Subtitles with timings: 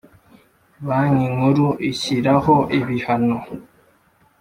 [0.87, 3.37] Banki nkuru ishyiraho ibihano